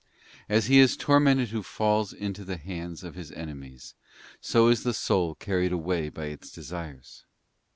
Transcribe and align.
* 0.29 0.39
As 0.49 0.65
he 0.65 0.79
is 0.79 0.97
tormented 0.97 1.49
who 1.49 1.61
falls 1.61 2.11
into 2.11 2.43
the 2.43 2.57
hands 2.57 3.03
of 3.03 3.13
his 3.13 3.31
enemies, 3.33 3.93
so 4.39 4.67
is 4.67 4.81
the 4.81 4.95
soul 4.95 5.35
carried 5.35 5.71
away 5.71 6.09
by 6.09 6.25
its 6.25 6.49
desires. 6.51 7.23